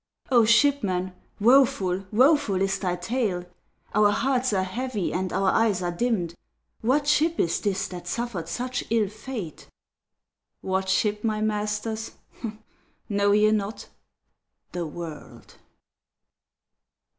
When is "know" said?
13.09-13.31